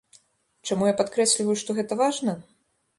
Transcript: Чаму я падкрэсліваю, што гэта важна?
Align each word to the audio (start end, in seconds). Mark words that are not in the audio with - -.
Чаму 0.69 0.89
я 0.91 0.95
падкрэсліваю, 1.03 1.59
што 1.65 1.69
гэта 1.81 2.03
важна? 2.05 2.39